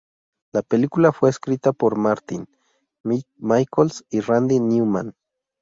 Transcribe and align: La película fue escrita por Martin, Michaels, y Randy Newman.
La 0.51 0.63
película 0.63 1.11
fue 1.11 1.29
escrita 1.29 1.73
por 1.73 1.95
Martin, 1.95 2.47
Michaels, 3.03 4.03
y 4.09 4.21
Randy 4.21 4.59
Newman. 4.59 5.13